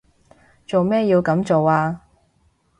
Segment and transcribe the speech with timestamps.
[0.65, 2.01] 做咩要噉做啊？